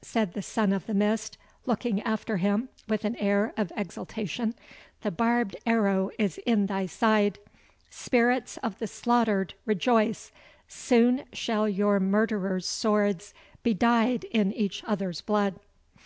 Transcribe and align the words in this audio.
said 0.00 0.32
the 0.32 0.40
Son 0.40 0.72
of 0.72 0.86
the 0.86 0.94
Mist, 0.94 1.36
looking 1.66 2.00
after 2.00 2.38
him 2.38 2.70
with 2.88 3.04
an 3.04 3.14
air 3.16 3.52
of 3.58 3.70
exultation; 3.76 4.54
"the 5.02 5.10
barbed 5.10 5.54
arrow 5.66 6.10
is 6.18 6.38
in 6.46 6.64
thy 6.64 6.86
side! 6.86 7.38
Spirits 7.90 8.56
of 8.62 8.78
the 8.78 8.86
slaughtered, 8.86 9.52
rejoice! 9.66 10.32
soon 10.66 11.24
shall 11.34 11.68
your 11.68 12.00
murderers' 12.00 12.64
swords 12.64 13.34
be 13.62 13.74
dyed 13.74 14.24
in 14.30 14.50
each 14.54 14.82
other's 14.84 15.20
blood." 15.20 15.60